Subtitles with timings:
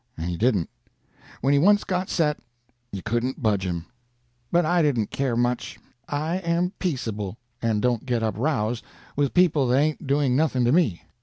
[0.17, 0.67] And he didn't.
[1.41, 2.39] When he once got set,
[2.91, 3.85] you couldn't budge him.
[4.51, 5.77] But I didn't care much.
[6.07, 8.81] I am peaceable, and don't get up rows
[9.15, 11.03] with people that ain't doing nothing to me.